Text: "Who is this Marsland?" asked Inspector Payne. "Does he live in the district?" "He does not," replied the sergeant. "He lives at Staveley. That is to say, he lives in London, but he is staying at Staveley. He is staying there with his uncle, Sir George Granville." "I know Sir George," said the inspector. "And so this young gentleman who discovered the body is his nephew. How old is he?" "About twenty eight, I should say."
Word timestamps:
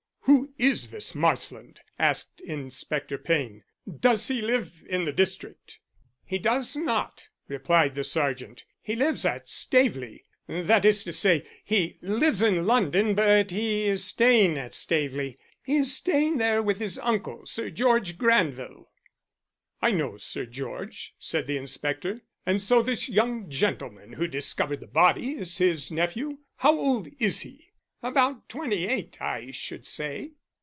"Who 0.25 0.53
is 0.57 0.91
this 0.91 1.15
Marsland?" 1.15 1.81
asked 1.97 2.39
Inspector 2.41 3.17
Payne. 3.17 3.63
"Does 3.99 4.27
he 4.27 4.41
live 4.41 4.83
in 4.87 5.05
the 5.05 5.11
district?" 5.11 5.79
"He 6.23 6.37
does 6.37 6.77
not," 6.77 7.27
replied 7.47 7.95
the 7.95 8.03
sergeant. 8.03 8.63
"He 8.81 8.95
lives 8.95 9.25
at 9.25 9.49
Staveley. 9.49 10.23
That 10.47 10.85
is 10.85 11.03
to 11.05 11.11
say, 11.13 11.43
he 11.65 11.97
lives 12.01 12.43
in 12.43 12.67
London, 12.67 13.15
but 13.15 13.49
he 13.49 13.85
is 13.87 14.05
staying 14.05 14.57
at 14.57 14.75
Staveley. 14.75 15.39
He 15.63 15.77
is 15.77 15.93
staying 15.95 16.37
there 16.37 16.61
with 16.61 16.77
his 16.79 16.99
uncle, 16.99 17.45
Sir 17.47 17.69
George 17.71 18.17
Granville." 18.17 18.91
"I 19.81 19.89
know 19.91 20.15
Sir 20.17 20.45
George," 20.45 21.15
said 21.17 21.47
the 21.47 21.57
inspector. 21.57 22.21
"And 22.45 22.61
so 22.61 22.81
this 22.83 23.09
young 23.09 23.49
gentleman 23.49 24.13
who 24.13 24.27
discovered 24.27 24.79
the 24.81 24.87
body 24.87 25.31
is 25.31 25.57
his 25.57 25.91
nephew. 25.91 26.37
How 26.57 26.77
old 26.77 27.09
is 27.19 27.41
he?" 27.41 27.67
"About 28.03 28.49
twenty 28.49 28.87
eight, 28.87 29.21
I 29.21 29.51
should 29.51 29.85
say." 29.85 30.31